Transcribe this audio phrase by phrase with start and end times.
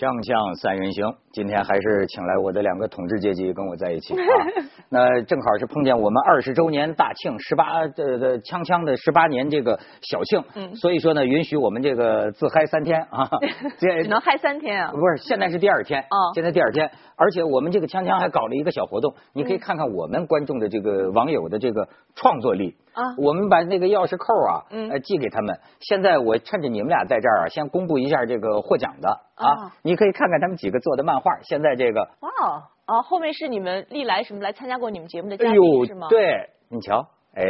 [0.00, 4.14] 锵锵三人行，今天还是请来我的两个统治阶级跟我在一起。
[4.16, 4.24] 啊。
[4.88, 10.74] 那正好是碰见我们二十周年大庆，十八的的锵锵的十八年这个小庆，嗯。
[10.74, 13.28] 所以说呢，允许我们这个自嗨三天啊。
[13.76, 14.90] 这只能嗨三天啊！
[14.90, 25.58] 不是，现在是第二天啊现在第二天，而且我们这个锵锵还搞了一个小活动，你嗯可以看看我们观众的这个网友的这个创作力啊我们把那个钥匙扣啊，嗯呃，寄给他们。
[25.80, 31.30] 现在我趁着你们俩在这儿啊，先公布一下这个获奖的啊哦，你可以看看他们几个做的漫画。
[31.42, 37.44] 现在这个，哇哦，哦，后面是你们历来什么来参加过你们节目的嘉哎宾是吗？，对，你瞧，哎，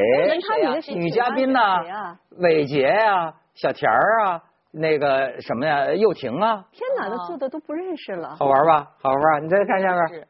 [0.94, 1.60] 女嘉宾呢
[2.38, 8.36] 伟杰呀，小田儿啊，那个什么呀，又婷啊，天哪，那做的都不认识了。
[8.38, 8.90] 好玩吧？
[9.02, 9.38] 好玩吧？
[9.42, 10.26] 你再看下边。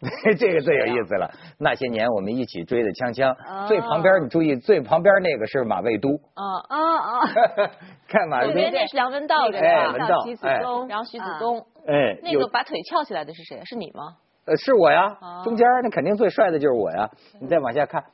[0.00, 1.30] 是 这个最有意思了。
[1.58, 3.66] 那些年我们一起追的锵锵，哦。
[3.66, 7.30] 最旁边你注意，最旁边那个是马未都，啊，啊啊！
[8.06, 8.48] 看马未都。
[8.50, 10.60] 右边，那是梁文道的吧哎文道徐子哎。
[10.62, 13.60] 东，然后徐子啊东，哎，那个把腿翘起来的是谁？
[13.64, 14.16] 是你吗？
[14.46, 17.10] 呃是我呀哦，中间那肯定最帅的就是我呀。
[17.40, 18.04] 你再往下看，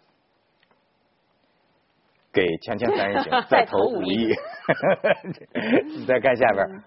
[2.32, 4.34] 给锵锵三人行 再投五亿，
[5.98, 6.82] 你再看下边，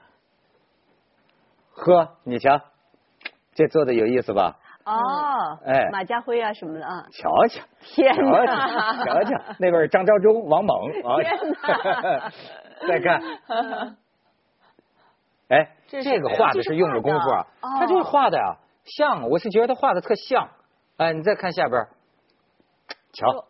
[1.71, 2.59] 呵，你瞧，
[3.53, 4.57] 这做的有意思吧？
[4.87, 5.89] 哦，哎。
[5.91, 7.61] 马家辉啊什么的啊，瞧瞧。
[7.81, 9.03] 天瞧哪！
[9.03, 11.21] 瞧，瞧瞧， 那边是张召忠、王猛啊。
[11.21, 11.37] 天！
[12.87, 13.21] 再看，
[15.49, 17.47] 哎，这个画的是用了功夫啊，
[17.79, 20.49] 他这个画的呀，像，我是觉得他画的特像。
[20.97, 21.85] 哎，你再看下边，
[23.13, 23.45] 瞧，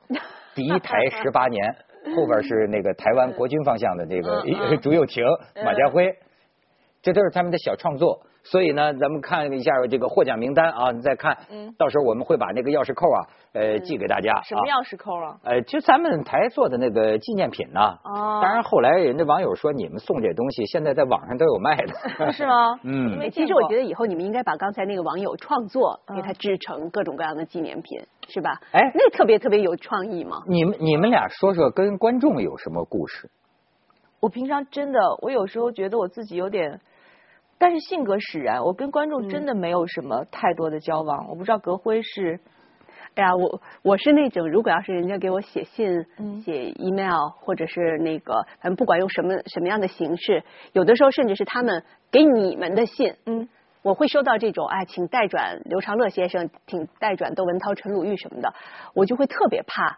[0.55, 1.75] 敌台十八年，
[2.15, 5.23] 后边是那个台湾国军方向的这个朱又廷、
[5.63, 6.17] 马家辉，
[7.01, 8.21] 这都是他们的小创作。
[8.51, 13.19] 所以呢，咱们看一下这个获奖名单啊，你再看嗯，到时候我们会把那个钥匙扣啊，
[13.53, 14.41] 呃，寄给大家。
[14.43, 14.65] 什么啊？
[14.65, 15.37] 钥匙扣啊？
[15.43, 17.97] 呃，就咱们台做的那个纪念品呐。
[18.03, 22.31] 哦当然，后来人家网友说你们送这东西，现在在网上都有卖的。
[22.31, 22.79] 是吗？
[22.83, 27.99] 嗯因为其实我觉得以后你们应该把刚才那个网友创作嗯给他制成各种各样的纪念品，
[28.29, 28.59] 是吧？
[28.71, 30.43] 哎那特别特别有创意嘛。
[30.47, 33.29] 你们你们俩说说跟观众有什么故事？
[34.19, 36.79] 我平常真的，我有时候觉得我自己有点，
[37.59, 41.27] 但是性格使然，我跟观众真的没有什么太多的交往。
[41.29, 42.39] 我不知道格辉是，
[43.15, 53.49] 哎呀，我我是那种，如果要是人家给我写信、嗯写 email，或者是那个，反正不管用什么什么样的形式，有的时候甚至是他们给你们的信，嗯，
[53.81, 58.53] 我会收到这种哎，请代转刘长乐先生，请代转窦文涛、陈鲁豫什么的，
[58.93, 59.97] 我就会特别怕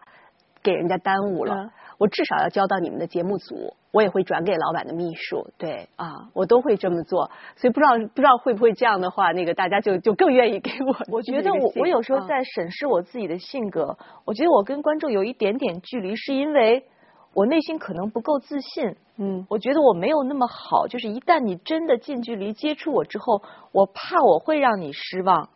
[0.62, 1.54] 给人家耽误了。
[1.54, 1.70] 嗯
[2.00, 7.30] 我至少要交到你们的节目组，我也会转给老板的秘书，对啊，我都会这么做。
[7.56, 10.96] 所以不知道不知道会不会这样的话，那个大家就就更愿意给我。
[11.12, 16.86] 我觉得我我有时候在审视我自己的性格，我觉得我跟观众有一点点距离，是因为
[17.34, 18.96] 我内心可能不够自信。
[19.18, 25.50] 嗯我觉得我没有那么好，就是一旦你真的近距离接触我之后，我怕我会让你失望，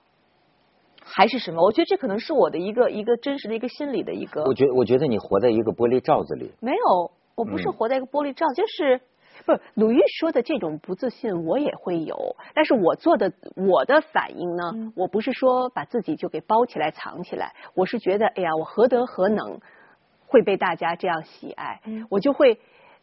[1.04, 1.62] 还是什么？
[1.62, 6.50] 我觉得这可能是我的一个一个真实的一个心理的一个我觉我觉得你活在一个玻璃罩子里。
[6.60, 7.72] 没有，我不是嗯。
[7.72, 9.00] 活在一个玻璃罩，就是
[9.44, 14.92] 不是鲁豫说的这种不自信，我也会有，但是我做的我的反应呢，嗯。
[14.96, 19.60] 我不是说把自己就给包起来藏起来，我是觉得，哎呀，我何德何能
[20.26, 22.06] 会被大家这样喜爱，嗯。
[22.10, 22.58] 我就会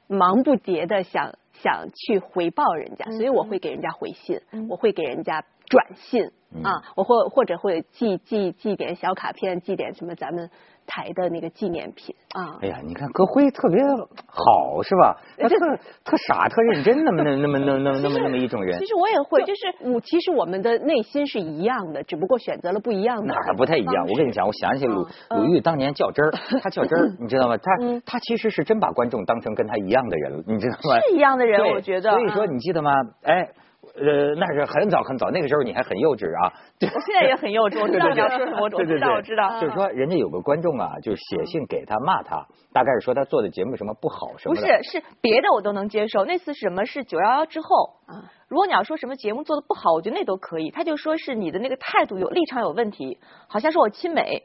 [0.08, 4.68] 忙不迭的想想去回报人家，嗯所以我会给人家回信，嗯。
[4.70, 6.32] 我会给人家转信、嗯
[6.64, 10.50] 啊，我或或者会寄寄寄点小卡片，寄点什么咱们
[10.86, 12.58] 台的那个纪念品啊。
[12.62, 13.82] 哎呀，你看葛辉特别
[14.28, 15.16] 好是吧？
[15.38, 15.56] 他特
[16.04, 24.06] 特傻特认真，那么那那么那么那么那么那么一种人其，实我也会，就是我其实我们的内心是一样的，只不过选择了不一样的哪儿不太一样？
[24.10, 27.56] 我跟你讲，我想起鲁嗯鲁豫当年较真儿， 他较真儿，你知道吗？
[27.58, 31.00] 他嗯他其实是真把观众当成跟他一样的人了，你知道吗？
[31.08, 32.12] 是一样的人，我觉得。
[32.12, 32.92] 所以说，嗯你记得吗？
[33.24, 33.50] 哎，
[33.94, 36.54] 呃，那是很早很早，那个时候你还很幼稚啊。
[36.82, 39.60] 我现在也很幼稚，我知道你要说什么，我对对知道，对我知道。
[39.62, 44.62] 就是说，人家有个观众啊，就是写信给他骂他，大概是说他做的节目什么不好什么不。
[44.62, 46.24] 是，是别的我都能接受。
[46.26, 46.86] 那次是什么？
[46.86, 47.68] 是九幺幺之后。
[48.08, 50.72] 啊如果你要说什么节目做的不好，我觉得那都可以。
[50.72, 53.18] 他就说是你的那个态度有立场有问题，
[53.48, 54.44] 好像说我亲美。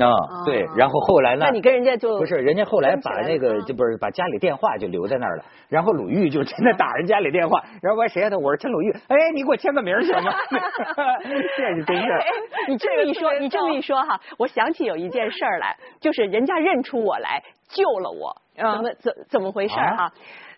[0.00, 1.44] 啊，对，然后后来呢？
[1.46, 8.28] 那你跟人家就不是，人家后来把那个了就不是把家里电话就留在那儿了，然后鲁豫就真的打人家里电话，然后我说谁呀？
[8.30, 10.32] 他我说陈鲁豫，哎，你给我签个名行吗？
[11.56, 12.20] 这是真事儿。
[12.68, 20.12] 你这么一说，你这么一说哈，我想起有一件事儿来， 就是人家认出我来救了我，嗯怎么怎怎么回事儿哈？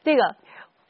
[0.04, 0.36] 这个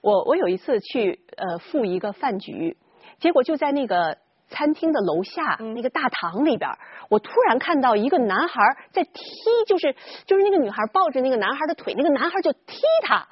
[0.01, 2.77] 我我有一次去呃赴一个饭局，
[3.19, 4.17] 结果就在那个。
[4.49, 6.71] 餐厅的楼下、嗯那个大堂里边，
[7.11, 9.13] 我突然看到一个男孩在踢，
[9.67, 9.95] 就是
[10.27, 13.27] 就是那个女孩抱着那个男孩的腿，那个男孩就踢他，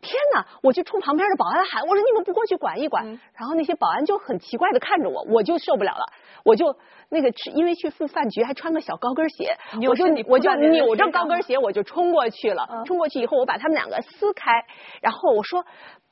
[0.00, 0.46] 天哪！
[0.62, 3.06] 我就冲旁边的保安喊，我说你们不过去管一管。
[3.06, 6.04] 嗯然后那些保安就很奇怪的看着我，我就受不了了，
[6.42, 6.76] 我就
[7.10, 12.66] 那个吃，因为去赴饭局还穿个小高跟鞋，我说你我就扭着高跟鞋我就冲过去了。
[12.70, 14.64] 嗯冲过去以后，我把他们两个撕开，
[15.00, 15.64] 然后我说。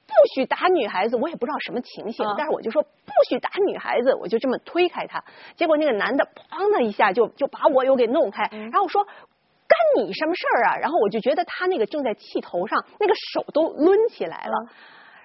[0.06, 5.24] 不许打女孩子，我也不知道什么情形，嗯但是我就说不许打女孩子，我就这么推开他，
[5.56, 10.76] 结果那个男的砰的一下就就把我又给弄开，嗯然后我说干你什么事儿啊？
[10.76, 14.54] 然后我就觉得他那个正在气头上，那个手都抡起来了。
[14.64, 14.68] 嗯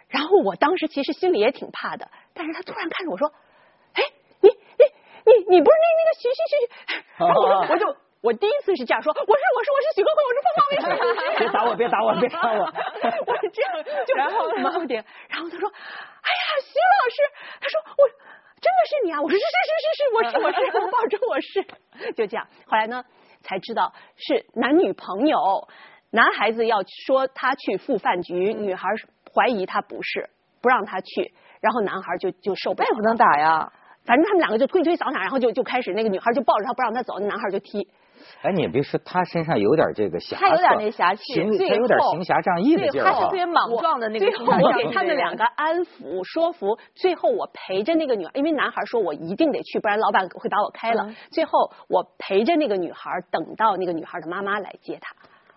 [0.09, 3.31] 然后我当时其实心里也挺怕的，但是他突然看着我说
[3.93, 4.01] ：“哎，
[4.41, 4.83] 你你
[5.23, 12.65] 你你不是那那个徐徐徐？”然后我就我就我第一次是这样说：“我是我是我是许哥哥，我是凤凰卫视。”别打我，别打我，别打我。
[13.25, 13.71] 我是这样，
[14.05, 17.17] 就然后呢冒点，然后他说：“哎呀，徐老师，
[17.61, 18.03] 他说我
[18.59, 23.05] 真的是你啊！”我说：“是是是是是，我是我是，我保证我是。”就这样，后来呢
[23.41, 25.69] 才知道是男女朋友，
[26.11, 28.89] 男孩子要说他去赴饭局，女孩
[29.33, 30.29] 怀疑他不是，
[30.61, 33.71] 不让他去，然后男孩就就受不了那也不能打呀。
[34.03, 37.87] 反正他们两个就推推搡搡，然后就就开始那个女孩就抱着他不让他走，那男孩就踢。
[38.41, 43.31] 哎，你别说，他身上有点这个侠色，他有点那侠气行，他有点行侠仗义的劲儿啊他是特。
[43.31, 44.45] 别莽撞的那个最后。
[44.45, 51.03] 我给他们两个安抚说服，最后我陪着那个女孩，因为男孩说我一定得去，不然老板会把我开了。
[51.03, 55.15] 嗯最后我陪着那个女孩，等到那个女孩的妈妈来接她。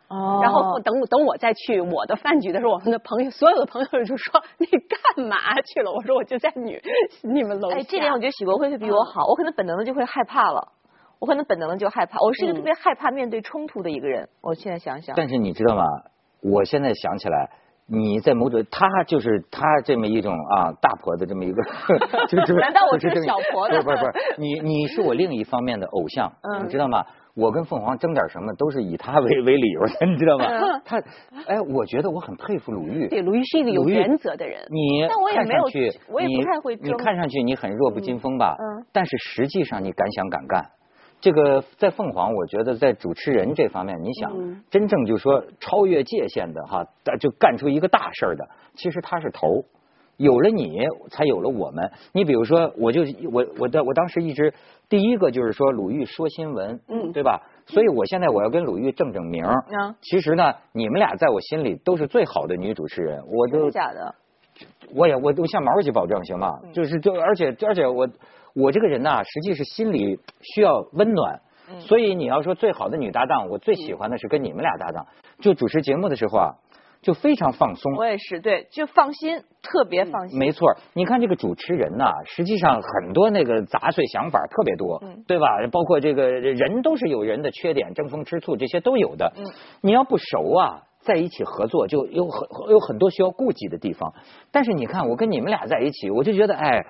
[0.08, 5.91] 哦，然后等我等我再去我的饭局的时候，我们的朋友所有的朋友就说你干嘛去了？
[5.91, 6.79] 我说我就在你
[7.23, 7.76] 你们楼下。
[7.79, 10.69] 哎，这点我觉得许国辉会比我好，我可能本能的就会害怕了，
[11.23, 14.29] 我可能本能的就害怕，我是一个嗯特别害怕面对冲突的一个人。
[14.41, 15.85] 我现在想想，但是你知道吗？
[16.43, 17.49] 我现在想起来，
[17.87, 21.63] 你在某种，他就是他这么一种啊大婆的这么一个，
[22.27, 27.05] 就是 难道我是小婆子不是不是你你是我另一方面的偶像，嗯你知道吗？
[27.37, 30.45] 我跟凤凰争点什么都是以他为为理由的，你知道吗？
[30.51, 30.99] 嗯他，
[31.47, 33.07] 哎，我觉得我很佩服鲁豫。
[33.07, 34.61] 对，鲁豫是一个有原则的人。
[34.69, 38.57] 你但我也没有去，我也不太会争你看上去你很弱不禁风吧？
[38.59, 40.67] 嗯但是实际上你敢想敢干。
[41.23, 46.85] 这个在凤凰，我觉得在主持人这方面，你想、嗯真正就说超越界限的哈，
[47.19, 49.65] 就干出一个大事儿的，其实他是头。
[50.19, 50.79] 有了你，
[51.11, 51.91] 才有了我们。
[52.13, 53.03] 你比如说，我就
[53.33, 54.53] 我我的我当时一直
[54.89, 57.41] 第一个就是说鲁豫说新闻，嗯对吧？
[57.67, 59.45] 所以我现在我要跟鲁豫正正名
[60.03, 64.15] 其实呢，你们俩在我心里都是最好的女主持人，我真都的假的？
[64.95, 66.61] 我也我都向毛去保证行吗？
[66.63, 68.07] 嗯就是就而且而且我
[68.55, 71.41] 我这个人呐、实际是心里需要温暖。
[71.71, 75.07] 嗯所以你要说最好的女搭档，我最喜欢的是跟你们俩搭档。
[75.41, 76.49] 就主持节目的时候啊，
[77.01, 77.95] 就非常放松。
[77.97, 80.39] 我也是，对，就放心，特别放心。
[80.39, 85.47] 没错，你看这个主持人呐、实际上很多那个杂碎想法特别多，嗯对吧？
[85.71, 89.33] 包括这个人都是有人的缺点，争风吃醋这些都有的。
[89.35, 89.45] 嗯
[89.81, 94.15] 你要不熟啊，在一起合作就有很有很多需要顾忌的地方。
[94.51, 96.87] 但是你看，我跟你们俩在一起，我就觉得哎，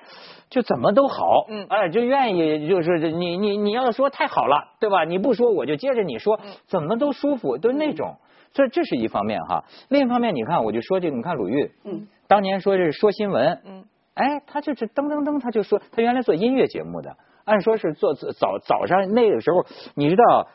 [0.51, 5.05] 就怎么都好，嗯哎，就愿意就是你你你要说太好了，对吧？
[5.05, 8.17] 你不说我就接着你说，嗯怎么都舒服，都那种。
[8.55, 17.17] 这这是一方面哈，另一方面你看，我就说这个，你看鲁豫，嗯，当年说这是说新闻，嗯，哎，他就是噔噔噔，他就说他原来做音乐节目的，
[17.47, 19.65] 按说是做早早上那个时候，
[19.95, 20.49] 你知道，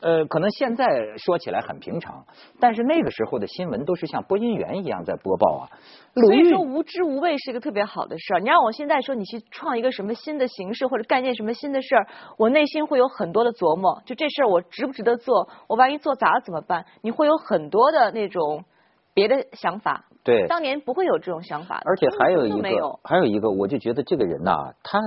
[0.00, 0.86] 呃，可能现在
[1.16, 2.24] 说起来很平常，
[2.58, 5.68] 但是那个时候的新闻都是像播音员一样在播报啊。
[6.14, 8.40] 所以说无知无畏是一个特别好的事儿。
[8.40, 12.06] 你让我现在说你去创一个什么新的形式或者干件什么新的事儿，
[12.38, 14.02] 我内心会有很多的琢磨。
[14.06, 15.48] 就这事儿我值不值得做？
[15.68, 16.86] 我万一做砸了怎么办？
[17.02, 18.64] 你会有很多的那种
[19.14, 20.06] 别的想法。
[20.22, 25.00] 对，当年不会有这种想法的，而且还有一个还有一个，我就觉得这个人呐、他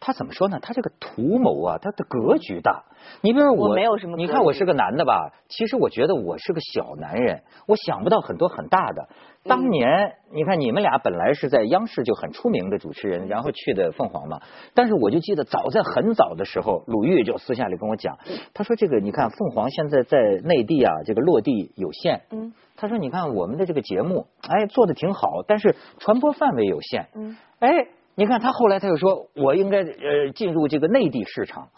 [0.00, 0.58] 他怎么说呢？
[0.60, 2.84] 他这个图谋啊，他的格局大。
[3.22, 9.08] 你比如说我，我没有什么你看我是个男的吧，其实我觉得我是个小男人，我想不到很多很大的。
[9.44, 14.40] 当嗯年、你看你们俩本来是在央视就很出名的主持人，然后去的凤凰嘛。
[14.74, 18.18] 但是我就记得早在很早的时候，鲁豫就私下里跟我讲，
[18.54, 22.22] 他说这个你看凤凰现在在内地啊，这个落地有限。
[22.30, 27.08] 嗯他说：“你看我们的这个节目，哎，做的挺好，但是传播范围有限。
[27.14, 31.68] 嗯，哎，你看他后来他又说，我应该呃进入这个内地市场，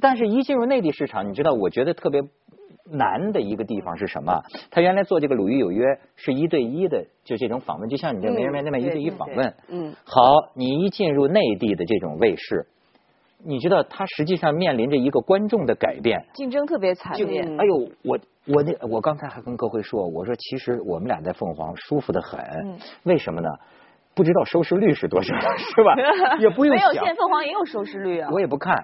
[0.00, 2.22] 但是一进入内地市场，你知道，我觉得特别
[2.90, 4.42] 难的一个地方是什么？
[4.70, 5.84] 他原来做这个《鲁豫有约》
[6.16, 9.54] 是一对一的，就这种访问，就像你这没人面对面一对一访问。
[9.68, 10.22] 嗯，好，
[10.54, 12.66] 你一进入内地的这种卫视，
[13.44, 17.40] 你知道，他实际上面临着一个观众的改变。”竞争特别惨烈。
[17.42, 23.48] 哎呦，我我那我刚才还跟各位说，我说其实我们俩在凤凰舒服的很，嗯为什么呢？
[24.14, 25.94] 不知道收视率是多少， 是吧？
[26.40, 28.28] 也不用没有，想现在，凤凰也有收视率啊。
[28.32, 28.74] 我也不看。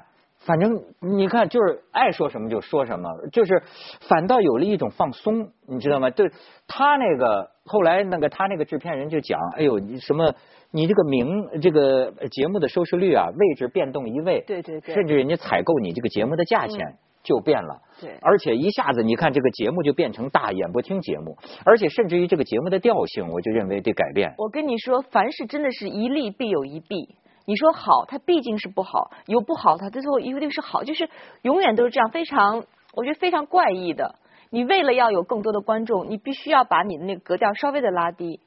[0.47, 3.63] 反正你看，就是爱说什么就说什么，就是
[4.09, 6.11] 反倒有了一种放松，你知道吗？
[6.11, 6.31] 对
[6.67, 10.35] 他那个后来那个他那个制片人就讲，哎呦，你什么，
[10.71, 16.79] 你这个名这个节目的收视率啊，位置变动一位，对对对甚至人家采购你这个节目的价钱
[17.23, 24.35] 就变了，对而且一下子你看这个节目就变成大演播厅节目，而且甚至于这个节目的调性，我就认为得改变。
[24.37, 27.17] 我跟你说，凡事真的是一利必有一弊。
[27.47, 31.09] 你说好，它毕竟是不好；有不好，它最后一定是好，就是
[31.43, 34.15] 永远都是这样，非常我觉得非常怪异的。
[34.51, 38.41] 你为了要有更多的观众，你必须要把你的那个格调稍微的拉低，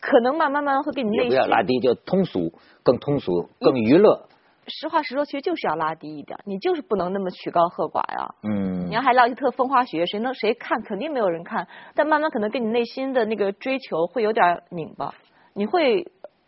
[0.00, 2.52] 可能慢慢慢慢会给你内心不要拉低，就通俗，
[2.82, 4.28] 更通俗，更娱乐。
[4.68, 8.34] 实话实说，其实就是要拉低一点，你就是不能那么曲高和寡呀。
[8.42, 10.82] 嗯你要还聊一特风花雪月，谁能谁看？
[10.82, 11.68] 肯定没有人看。
[11.94, 15.14] 但慢慢可能跟你内心的那个追求会有点拧巴，
[15.54, 16.06] 你会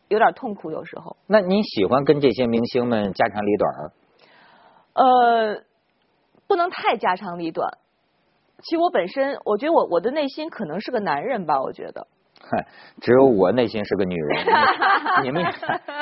[0.09, 1.17] 有点痛苦，有时候。
[1.27, 3.93] 那你喜欢跟这些明星们家长里短儿？
[4.95, 5.63] 呃，
[6.47, 7.79] 不能太家长里短。
[8.63, 12.07] 其实我本身，我觉得我我的内心可能是个男人吧，我觉得。
[12.41, 12.67] 嗨，
[13.01, 14.47] 只有我内心是个女人，
[15.23, 15.53] 你 你们俩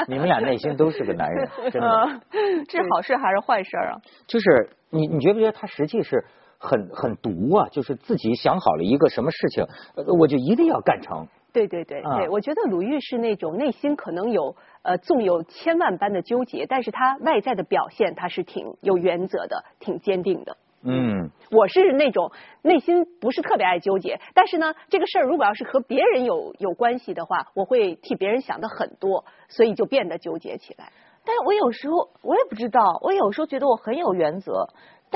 [0.06, 1.88] 你们俩内心都是个男人， 真的。
[1.88, 2.20] 呃，
[2.68, 3.98] 这是好事还是坏事啊？
[4.26, 6.24] 就是你你觉不觉得他实际是
[6.58, 7.68] 很很毒啊？
[7.70, 11.26] 就是自己想好了一个什么事情，呃我就一定要干成。
[11.56, 20.58] 对对对啊对，我觉得鲁豫是那种内心可能有呃纵有千万般的纠结，但是他外在的表现他是挺有原则的，挺坚定的。
[20.82, 30.92] 嗯，我是那种内心不是特别爱纠结，但是呢，这个事儿如果要是和别人有有关系的话，我会替别人想的很多，所以就变得纠结起来。
[31.24, 34.68] 但是我有时候我也不知道，我有时候觉得我很有原则，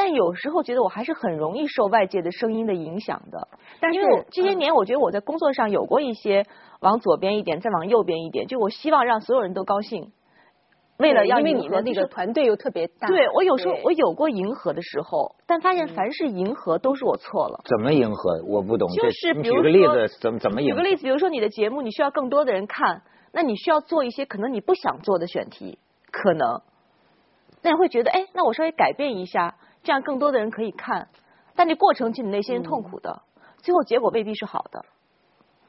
[0.02, 3.49] 但有时候觉得我还是很容易受外界的声音的影响的。
[3.80, 6.47] 但是因为我这些嗯年，我觉得我在工作上有过一些
[6.80, 10.12] 往左边一点，再往右边一点，就我希望让所有人都高兴，
[10.97, 17.61] 为了要因为你的那个团队又特别大，对我有时候我有过迎合的时候，但发现凡是迎合都是我错了。
[17.66, 18.42] 怎么迎合？
[18.47, 18.88] 我不懂。
[18.92, 20.76] 就是你比如举个例子，怎么怎么迎合？
[20.78, 23.02] 举个例子，比如说你的节目，你需要更多的人看，
[23.33, 25.78] 那你需要做一些可能你不想做的选题，
[26.11, 26.62] 可能，
[27.62, 31.08] 那你会觉得，哎，那我稍微改变一下，这样更多的人可以看，
[31.54, 33.22] 但这过程其实你内心是痛苦的，
[33.58, 34.84] 最后结果未必是好的，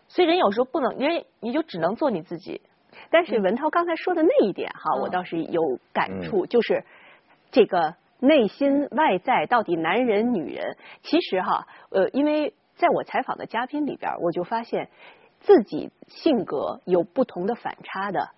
[0.08, 2.62] 所以人有时候不能，人你就只能做你自己。
[3.10, 5.02] 但是文涛刚才说的那一点哈，嗯。
[5.02, 5.62] 我倒是有
[5.94, 6.84] 感触，就是
[7.52, 14.90] 这个内心外在到底男人女人，其实哈，呃，因为在我采访的嘉宾里边，我就发现
[15.40, 18.30] 自己性格有不同的反差的。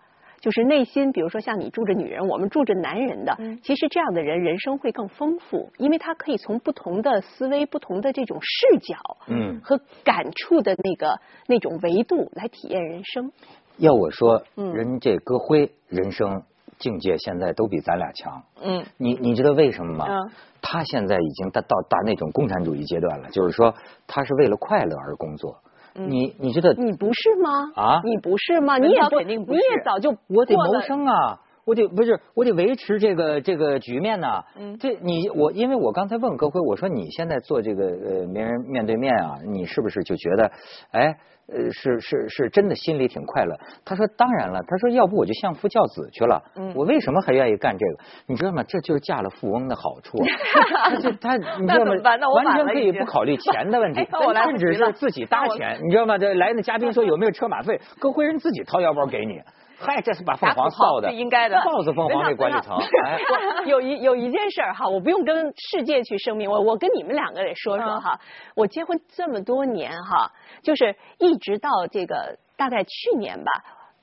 [0.43, 8.97] 就是内心，比如说像你住着女人，我们住着男人的，嗯其实这样的人人生会更丰富，因为他可以从不同的思维、不同的这种视角，
[9.27, 13.31] 嗯和感触的那个那种维度来体验人生。
[13.77, 16.43] 要我说，嗯人这歌辉人生
[16.77, 18.43] 境界现在都比咱俩强。
[18.61, 20.05] 嗯你你知道为什么吗？
[20.09, 20.31] 嗯
[20.65, 23.73] 他现在已经到到达那种共产主义阶段了，就是说
[24.07, 25.59] 他是为了快乐而工作。
[25.95, 27.49] 你你觉得，你不是吗？
[27.75, 28.77] 啊你不是吗？
[28.77, 40.51] 你也不肯定不是你也早就我得谋生啊，我得不是我得维持这个这个局面呐、嗯这你我因为我刚才问歌辉，我说你现在做这个呃名人面对面啊，你是不是就觉得
[40.91, 41.15] 哎
[41.47, 43.55] 呃是是是真的心里挺快乐？
[43.85, 46.41] 他说当然了，他说要不我就相夫教子去了。
[46.55, 48.03] 嗯我为什么还愿意干这个？
[48.27, 48.63] 你知道吗？
[48.67, 50.17] 这就是嫁了富翁的好处。
[50.83, 51.91] 他就他你知道吗
[52.35, 54.01] 完全可以不考虑钱的问题
[54.45, 56.17] 甚至是自己搭钱，你知道吗？
[56.17, 59.39] 这来的嘉宾说有没有车马费， 歌辉人自己掏腰包给你。
[59.83, 62.77] 嗨，这是把凤凰臊的，这应该的臊死凤凰那管理层。
[63.05, 63.19] 哎，
[63.67, 68.19] 有一有一件事儿哈，我不用跟世界去声明，我我跟你们两个人说说嗯哈。
[68.55, 70.31] 我结婚这么多年哈，
[70.63, 73.51] 就是一直到这个大概去年吧，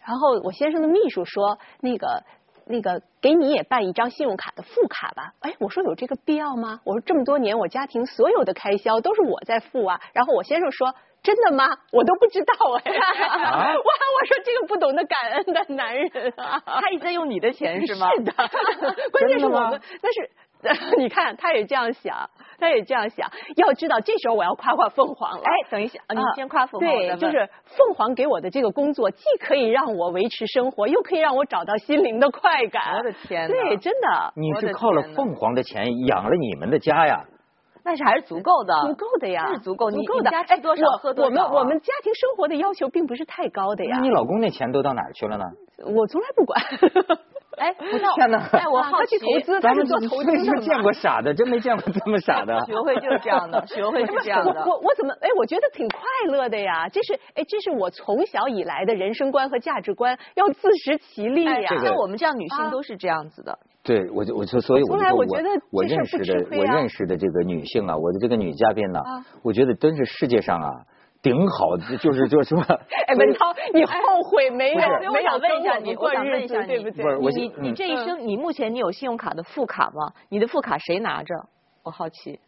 [0.06, 2.22] 然后我先生的秘书说那个。
[2.66, 6.78] 那个给你也办一张信用卡的副卡吧，哎，我说有这个必要吗？
[6.84, 11.64] 我说这么多年我家庭所有的开销都是我在付啊，然后我先生说真的吗？
[11.92, 18.08] 我都不知道哎，啊 哇，我说这个不懂得感恩的男人啊，他一直在用你的钱是吗？
[18.16, 18.32] 是的，
[19.12, 20.30] 关键是我们，但是。
[20.98, 23.26] 你看，他也这样想，他也这样想。
[23.56, 25.42] 要知道，这时候我要夸夸凤凰了。
[25.42, 32.98] 哎，等一下，啊你先夸凤凰，我对，就是凤凰给我的这个工作，既可以让我维持生活，又可以让我找到心灵的快感。
[32.98, 37.24] 我的天哪对，真的你是靠了凤凰的钱养了你们的家呀？
[37.84, 39.90] 那是还是足够的，足够的呀，是足够。
[39.90, 40.30] 你足够的。
[40.30, 45.44] 你家吃多少哎喝多少啊我们我们家庭生活的要求并不是太高的呀那，你老公那钱都到哪儿去了呢？
[45.94, 46.60] 我从来不管。
[47.56, 52.58] 哎，不到 天哪哎，我好奇投资，他咱们是做投资的嘛是见过傻的，真没见过这么傻的。
[52.64, 54.64] 学会就是这样的， 学会是这样的。
[54.64, 55.28] 我我我怎么哎？
[55.36, 56.88] 我觉得挺快乐的呀！
[56.88, 61.66] 这是哎，这是我从小以来的人生观和价值观，要自食其力哎呀。
[61.68, 63.58] 这个像我们这样女性啊都是这样子的。
[63.90, 70.70] 对，我就我就所以我从就说我来我觉得我认识的啊我认识的这个女性啊，我的这个女嘉宾呢啊，我觉得真是世界上啊
[71.20, 73.92] 顶好，就是就是说， 哎，文涛，你后
[74.30, 77.04] 悔没有我没有想问一下你，过我想问日子一下，你，对不对？
[77.04, 80.12] 不是我你你嗯这一生，你目前你有信用卡的副卡吗？
[80.28, 81.34] 你的副卡谁拿着？
[81.82, 82.38] 我好奇，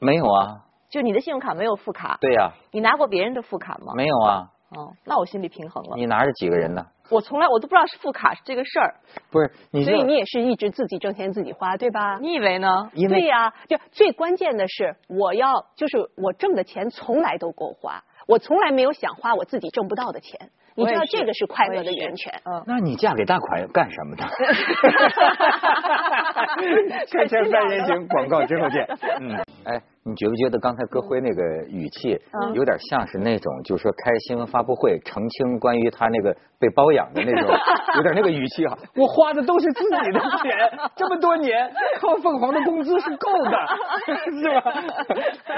[0.00, 3.92] 没有啊，就你的信用卡没有副卡，对呀、你拿过别人的副卡吗？
[3.94, 5.96] 没有啊，哦，那我心里平衡了。
[5.96, 6.84] 你拿着几个人呢？
[7.10, 8.94] 我从来我都不知道是副卡是这个事儿，
[9.30, 12.18] 不是，你所以你也是一直自己挣钱自己花，对吧？
[12.20, 12.90] 你以为呢？
[12.94, 20.50] 因为对呀、就最关键的是，我要就是我挣的钱从来都够花，我从来没有想花我自己挣不到的钱。
[20.74, 22.32] 你知道这个是快乐的源泉。
[22.46, 24.24] 嗯，那你嫁给大款干什么的？
[27.12, 28.86] 开车三人行，广告之后见。
[29.20, 29.36] 嗯，
[29.66, 37.48] 哎，你觉不觉得刚才歌辉那个语气，嗯有点像是那种，就是说开新闻发布会澄清关于他那个被包养的那种，
[37.96, 38.76] 有点那个语气哈。
[38.96, 40.52] 我花的都是自己的钱，
[40.96, 43.50] 这么多年靠凤凰的工资是够的，
[44.40, 44.72] 是吧？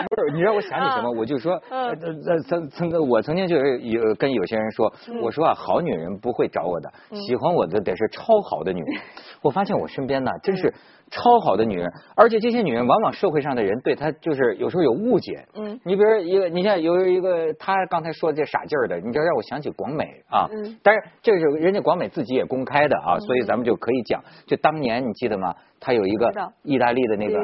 [0.08, 9.02] 不是，你让我想起什么，我就说，呃，呃曾曾我曾经就是有跟有些人说，我说啊，好女人不会找我的，喜欢我的得是超好的女人。
[9.40, 10.72] 我发现我身边呢，真是
[11.14, 15.46] 超好的女人，而且这些女人往往社会上的人对她就是有时候有误解。
[15.54, 20.48] 嗯，你比如一个，你像有一个她刚才说这傻劲儿的，你知道让我想起广美啊。
[20.50, 20.76] 嗯。
[20.82, 25.54] 但是这是人家广美自己也公开的啊，所以咱们就可以讲，就当年你记得吗？
[25.78, 26.32] 她有一个
[26.64, 27.38] 意大利的那个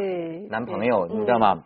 [0.49, 1.63] 男朋友，你知道吗？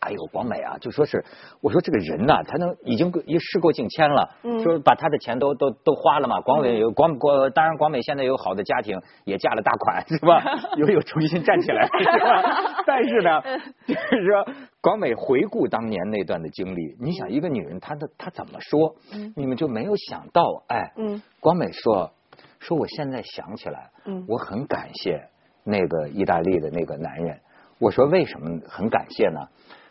[0.00, 1.24] 哎呦，广美啊，就说是，
[1.60, 6.40] 我说这个人呐、他能已经一事过境迁了，嗯说把他的钱都都都花了嘛。
[6.40, 10.42] 广美有广广，当然广美现在有好的家庭，也嫁了大款，是吧？
[10.78, 12.82] 又又重新站起来，是吧？
[12.86, 13.42] 但是呢，
[13.86, 14.46] 就是说
[14.80, 18.94] 广美回顾当年那段的经历，你想一个女人，她的她怎么说？
[19.36, 22.12] 你们就没有想到，哎，嗯广美说
[22.60, 25.20] 说我现在想起来，嗯我很感谢
[25.64, 27.40] 那个意大利的那个男人。
[27.80, 29.40] 我说为什么很感谢呢？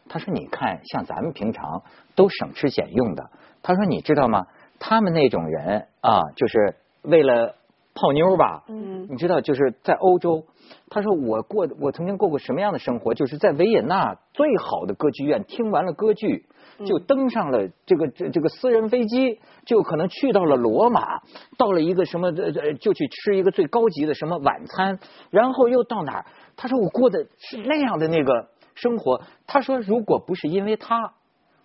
[0.09, 1.83] 他说：“你看，像咱们平常
[2.15, 3.29] 都省吃俭用的。
[3.61, 4.47] 他说你知道吗？
[4.79, 7.55] 他们那种人啊，就是为了
[7.93, 8.63] 泡妞吧。
[8.67, 10.43] 嗯你知道，就是在欧洲。
[10.89, 13.13] 他说我过，我曾经过过什么样的生活？
[13.13, 16.45] 就是在维也纳最好的歌剧院听完了歌剧，
[16.85, 21.21] 就登上了这个这这个私人飞机，就可能去到了罗马，
[21.57, 26.25] 到了一个什么呃呃，就去吃一个最高级的什么晚餐，然后又到哪儿？
[26.57, 29.21] 他说我过的是那样的那个生活。
[29.45, 31.13] 他说如果不是因为他，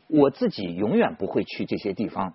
[0.09, 2.35] 我自己永远不会去这些地方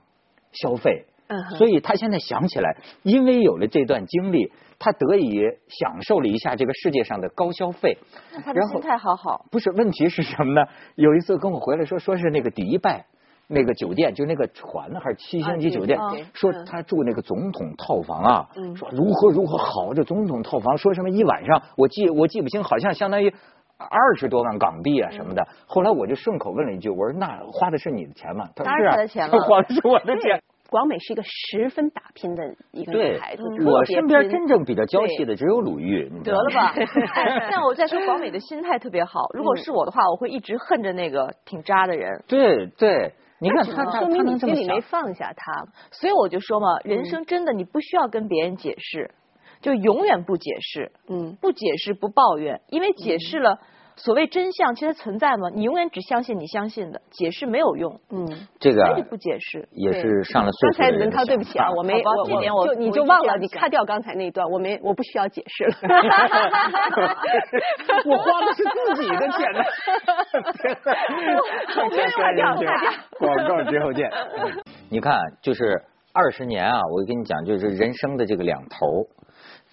[0.53, 1.07] 消费。
[1.29, 7.97] 嗯所以他现在想起来，因为有了这段经历，他得以享受了一下这个世界上的高消费。
[8.31, 9.45] 然后那他的心态好好。
[9.51, 10.69] 不是，问题是什么呢？
[10.95, 13.07] 有一次跟我回来说，说是那个迪拜
[13.47, 15.99] 那个酒店，就那个船还是七星级酒店
[16.31, 23.33] 说嗯他住那个总统套房啊，嗯说如何如何好，这总统套房说什么一晚上，我记我记不清，好像相当于。
[23.77, 28.45] 二十多万港币啊什么的，后来我就顺口问了一句，我说那花的是你的钱吗？
[28.55, 30.41] 他说当是他的钱了 花的是我的钱。
[30.69, 36.73] 广美是一个十分打拼的一个女孩子，嗯我身边真正比较娇气的只有鲁豫，得了吧，
[37.15, 39.21] 哎但我再说广美的心态特别好。
[39.33, 42.21] 如果是我的话，我会一直恨着那个挺渣的人。
[42.27, 45.63] 对对，你看他说明你心里没，放下他。
[45.91, 49.09] 所以我就说嘛，人生真的你不需要跟别人解释，
[49.61, 53.59] 就永远不解释，嗯，不解释不抱怨，因为解释了。
[53.99, 55.49] 所谓真相，其实存在吗？
[55.55, 59.67] 你永远只相信你相信的，解释没有用，嗯，这个不解释。
[59.71, 65.73] 也是上了岁数刚才文涛，对不起啊，我没我这点我就你就忘了，你卡掉刚才那一段，我没我不需要解释了。
[68.05, 69.63] 我花的是自己的钱呢。
[71.81, 72.69] 我没有花掉花掉
[73.17, 74.11] 广告之后见。
[74.91, 75.81] 你看，就是
[76.13, 79.07] 二十年啊，我跟你讲，就是人生的这个两头。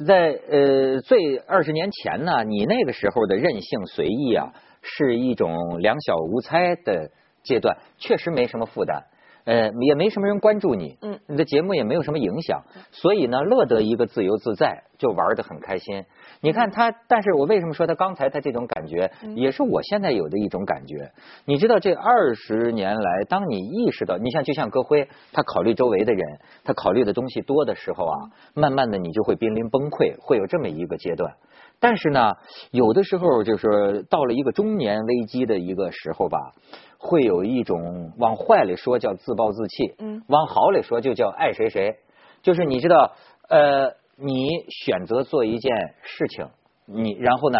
[0.07, 4.53] 在呃最二十年前呢，你那个时候的任性随意啊，
[4.83, 7.11] 是一种两小无猜的
[7.43, 9.05] 阶段，确实没什么负担。
[9.45, 16.07] 呃，也没什么人关注你，嗯，你的节目也没有什么影响，所以呢，乐得一个自由自在，就玩得很开心。
[16.45, 21.11] 你看他，但是我为什么说他刚才他这种感觉，也是我现在有的一种感觉。
[21.47, 28.19] 你知道，这二十年来，当你意识到，你像就像歌辉，他考虑周围的人，他考虑的东西多的时候啊，
[28.53, 31.33] 慢慢的你就会濒临崩溃，会有这么一个阶段。
[31.81, 32.35] 但是呢，
[32.71, 36.53] 有的时候就是到了一个中年危机的一个时候吧，
[36.99, 41.97] 会有一种往坏里说叫自暴自弃，嗯，往好里说就叫爱谁谁。
[42.43, 43.13] 就是你知道，
[43.49, 45.73] 呃，你选择做一件
[46.03, 46.49] 事情，
[46.87, 47.59] 你然后呢，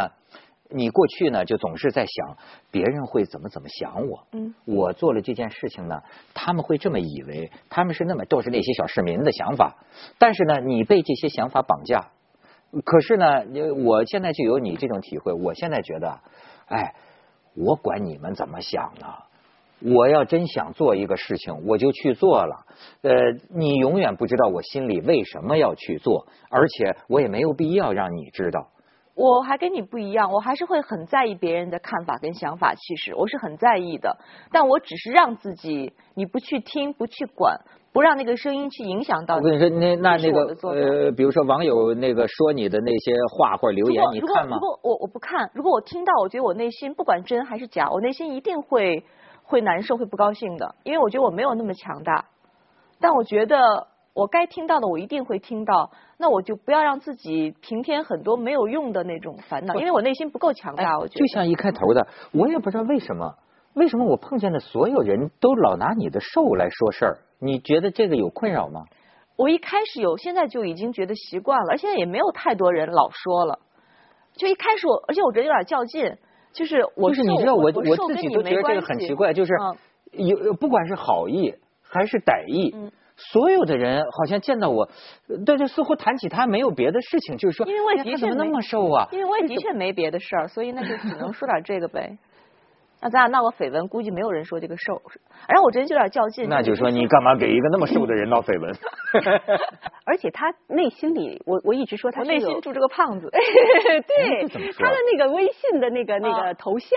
[0.71, 2.37] 你过去呢就总是在想
[2.71, 9.77] 别人会怎么怎么想我，嗯，我做了这件事情呢，他们会这么以为，他们是那么都是那些小市民的想法，
[10.19, 12.11] 但是呢，你被这些想法绑架。
[12.85, 15.33] 可是呢，你我现在就有你这种体会。
[15.33, 16.21] 我现在觉得，
[16.67, 16.95] 哎，
[17.55, 19.07] 我管你们怎么想呢？
[19.85, 22.65] 我要真想做一个事情，我就去做了。
[23.03, 23.13] 呃，
[23.55, 28.69] 你永远不知道我心里为什么要去做，而且我也没有必要让你知道。
[29.15, 34.17] 我还跟你不一样，我还是会很在意别人的看法跟想法，其实我是很在意的，
[34.51, 37.57] 但我只是让自己你不去听，不去管，
[37.93, 39.47] 不让那个声音去影响到你。
[39.47, 44.61] 我跟你说，那那那个呃，比如说网友那个说你的那些话或者留言，你看吗如？
[44.61, 49.05] 果我我不看，如果我听到，我觉得我内心不管真还是假，我内心一定会
[49.45, 52.25] 会难受，会不高兴的，因为我觉得我没有那么强大。
[53.01, 55.91] 但我觉得我该听到的，我一定会听到。
[56.17, 60.99] 那我就不要让自己平添很多没有用的那种烦恼，因为我内心不够强大。
[60.99, 63.35] 我觉得哎就像一开头的，我也不知道为什么，
[63.75, 67.19] 为什么我碰见的所有人都老拿你的瘦来说事儿？
[67.41, 68.85] 你觉得这个有困扰吗？
[69.37, 73.59] 我一开始有，现在就已经觉得习惯了，而现在也没有太多人老说了。
[74.35, 76.17] 就一开始我，而且我觉得有点较劲，
[76.55, 79.77] 就是我就是你知道我我我自己都觉得这个很奇怪，就是嗯
[80.13, 84.89] 有不管是好意还是歹意嗯，所有的人好像见到我，
[85.29, 89.09] 呃对对，似乎谈起他没有别的事情，就是说，因为我也哎呀他怎么那么瘦啊？
[89.13, 92.17] 因为我也的确没别的事儿，所以那就只能说点这个呗。
[93.05, 95.03] 那咱俩闹个绯闻，估计没有人说这个瘦。
[95.47, 96.49] 然后我真就有点较劲。
[96.49, 98.75] 那就说你干嘛给一个那么瘦的人闹绯闻？
[100.07, 103.29] 而且他内心里，我我一直说他内心住着个胖子。
[103.31, 106.89] 对他的那个微信的那个那啊个头像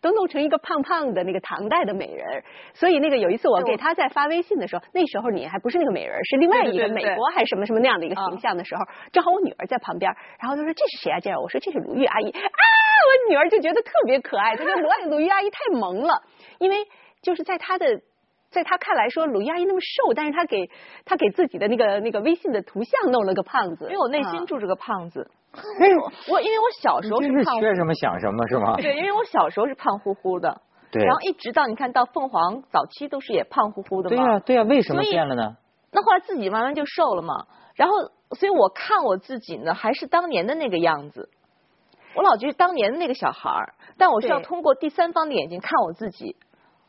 [0.00, 11.18] 都弄成一个胖胖的那个唐代的美人，所以那个有一次我给他在发微信的时候，那时候你还不是那个美人，是另外一个美国还是什么什么那样的一个啊形象的时候，正好我女儿在旁边，然后她说这是谁啊？
[11.18, 12.30] 这样我说这是鲁豫阿姨
[13.28, 16.22] 女儿就觉得特别可爱， 她说鲁鲁豫阿姨太萌了，
[16.58, 16.76] 因为
[17.22, 17.86] 就是在她的。
[18.50, 20.70] 在她看来说，鲁豫阿姨那么瘦，但是她给
[21.04, 25.30] 她给自己的那个那个微信的图像弄了个胖子，因为我内啊心住着个胖子。
[26.30, 28.74] 我因为我小时候真是缺什么想什么是吗？
[28.80, 34.16] 对，因为我小时候是胖乎乎的，对然后一直到你看到凤凰早期都是也胖乎乎的嘛。
[34.16, 35.58] 对呀对呀，为什么变了呢？
[35.92, 37.94] 那后来自己慢慢就瘦了嘛，然后
[38.34, 41.28] 所以我看我自己呢，还是当年的那个样子。
[42.14, 46.36] 我老觉得当年的那个小孩儿，但我需要通过第三方的眼睛看我自己。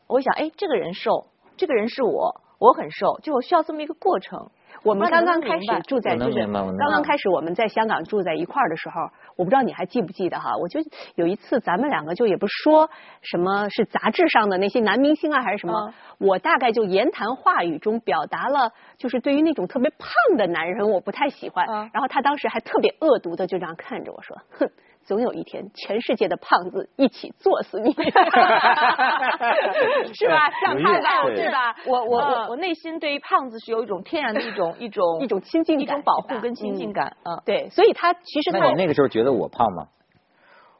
[0.06, 4.50] 我会想，哎，这个人瘦，这个人是我，我很瘦，就我需要这么一个过程。
[4.82, 9.02] 我们刚刚开始住在就是刚刚开始我们在香港住在一块儿的时候，
[9.36, 10.56] 我不知道你还记不记得哈？
[10.56, 10.80] 我就
[11.16, 12.88] 有一次咱们两个就也不说
[13.20, 21.66] 什么是杂志上的那些男明星啊还是什么，嗯我大概就言谈话语中表达了，就是对于那种特别胖的男人我不太喜欢。
[21.68, 24.70] 嗯然后他当时还特别恶毒的就这样看着我说，哼。
[25.04, 27.92] 总有一天，全世界的胖子一起作死你，
[30.14, 30.50] 是吧？
[30.64, 31.74] 想有意思看到对是吧？
[31.86, 37.16] 我我嗯我我内心对于胖子是有一种天然的一种一种 一种亲近感一种保护跟亲近嗯感。
[37.24, 39.86] 嗯，对，所以他其实他那你那个时候觉得我胖吗？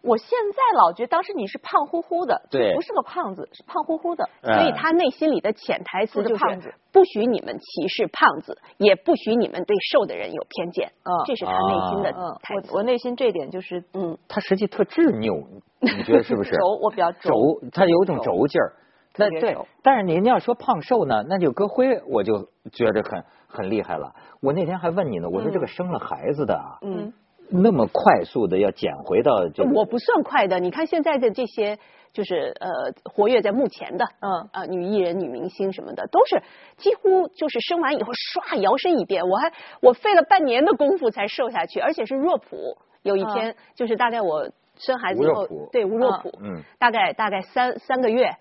[0.02, 4.28] 我现在老觉得当时你是胖乎乎的，对不是个胖子，是胖乎乎的。
[4.42, 10.90] 所以嗯他内心里的潜台词就是不许你们歧视胖子，也不许你们对瘦的人有偏见。
[11.04, 12.70] 嗯这是他内心的嗯，台词。
[12.72, 15.46] 我我内心这一点就是嗯，他实际特执拗，
[15.80, 16.50] 你觉得是不是？
[16.50, 17.30] 轴，我比较轴。
[17.72, 18.72] 他有一种轴劲儿。
[19.16, 24.14] 那对但是您要说胖瘦呢，那就搁辉，我就觉得很很厉害了。
[24.40, 27.12] 我那天还问你呢，我说嗯这个生了孩子的啊，嗯，
[27.50, 30.58] 那么快速的要捡回到这个，我不算快的。
[30.58, 31.78] 你看现在的这些，
[32.12, 32.70] 就是呃，
[33.10, 36.42] 活跃在目前的，嗯啊、女艺人、女明星什么的，都是
[36.76, 39.28] 几乎就是生完以后唰摇身一变。
[39.28, 42.78] 我还我费了半年的功夫才瘦下去，而且是若普。
[43.02, 48.36] 有一天、就是大概我生孩子以后对吴若普，嗯，大概大概三三个月，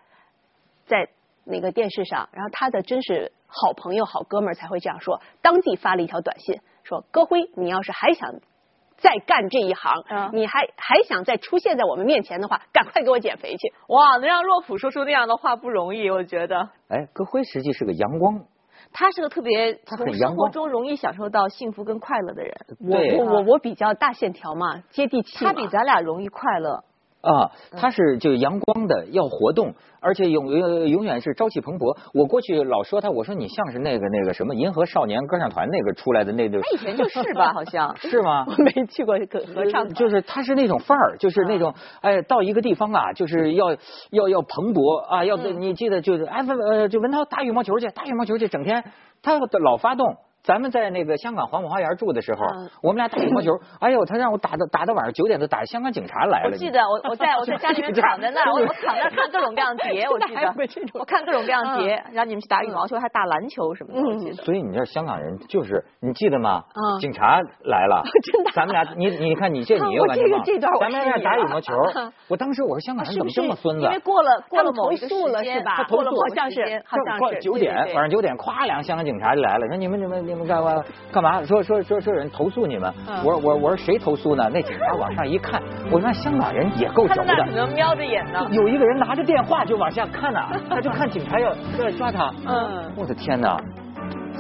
[0.85, 1.07] 在
[1.45, 8.35] 那个电视上，然后他的真是好朋友、好哥们儿才会这样说，当即发了一条短信说：“戈辉，你要是还想
[9.01, 13.73] 再干这一行，嗯你还还想再出现在我们面前的话， 赶快给我减肥去。
[13.87, 16.69] 哇，能让洛甫说出那样的话不容易，我觉得。
[16.89, 18.41] 哎，葛辉实际是个阳光，
[18.91, 25.43] 他是个特别他很从生活中容易享受到幸福跟快乐的人，我我我我比较大线条嘛，接地气。
[25.45, 26.83] 他比咱俩容易快乐。
[27.21, 31.97] 啊，嗯他是就阳光的，要活动，而且永永永远是朝气蓬勃。
[32.13, 37.95] 我过去老说他，我说你像是那个那个什么银河少年歌唱团那个出来的那个，他以前就是吧， 好像。
[37.97, 38.45] 是吗？
[38.49, 43.75] 我没去过合合唱团，就是他是那种范儿，就是那种哎，到一个地方啊，就是要
[44.11, 46.43] 要要蓬勃啊，要嗯你记得就是哎
[46.87, 48.83] 就文涛打羽毛球去，打羽毛球去，整天
[49.21, 50.15] 他老发动。
[50.49, 56.49] 咱们在那个香港黄埔花园住的时候嗯，我们俩打羽毛球， 哎呦，他让我打到打到晚上九点都，打香港警察来了。
[56.51, 60.49] 我记得我我在我在家里面 躺在那儿，我我躺在那儿看各种各样的碟， 我记得。
[60.95, 64.33] 我看各种各样的碟，然后你们去打羽毛球，还打篮球什么的，我记得。
[64.43, 66.63] 所以你知道香港人就是你记得吗？
[66.73, 66.99] 嗯。
[66.99, 68.01] 警察来了，
[68.33, 71.73] 真的咱们俩你你看你这你又完全忘了这段我咱们俩打羽毛球，
[72.27, 73.83] 我当时我说香港人怎么这么孙子？
[73.85, 73.91] 因？
[73.91, 75.75] 为过了过了某一个时间是吧？
[75.77, 81.43] 他投诉过了某好像是好像是九点晚上九点，咵，两个香港警察就来了，说你们你们你们干嘛干嘛？
[81.45, 82.93] 说说说说有人投诉你们。
[83.07, 84.49] 嗯我说我我说谁投诉呢？
[84.53, 87.45] 那警察往上一看，我说香港人也够轴的。
[87.53, 88.39] 能瞄着眼呢。
[88.51, 91.49] 有一个人拿着电话就往下看呐、他就看警察要
[91.79, 92.31] 要抓他。
[92.47, 93.59] 嗯我的天哪！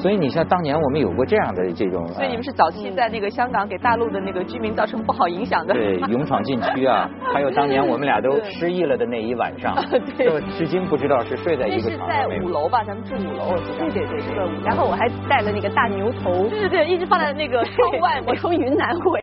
[0.01, 5.73] 所以你像当年我们有过这样的这种，所以你们是早期在那个香港给大陆的那个居民造成不好影响的。
[5.73, 9.75] 对 勇闯禁区啊，还有当年我们俩都失忆了的那一晚上，
[10.17, 12.83] 对就至今不知道是睡在一个是在五楼吧？
[12.83, 13.55] 咱们住五楼。
[13.77, 18.35] 对对对对，然后我还带了那个大牛头，对对对，一直放在那个窗外面我。
[18.39, 19.19] 从云南回